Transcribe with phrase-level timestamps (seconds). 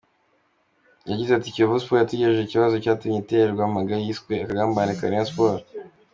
[1.09, 5.67] Yagize ati “Kiyovu Sports yatugejejeho ikibazo cyatumye iterwa mpaga yise akagambane ka Rayon Sports.